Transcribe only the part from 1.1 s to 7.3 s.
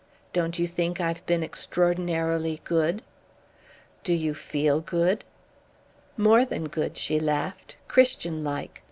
been extraordinarily good?" "Do you feel good?" "More than good," she